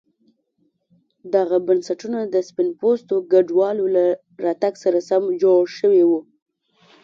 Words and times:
دغه 1.35 1.57
بنسټونه 1.67 2.19
د 2.33 2.35
سپین 2.49 2.69
پوستو 2.79 3.15
کډوالو 3.31 3.85
له 3.95 4.05
راتګ 4.45 4.73
سره 4.83 4.99
سم 5.09 5.23
جوړ 5.41 5.61
شوي 5.79 6.03
وو. 6.09 6.19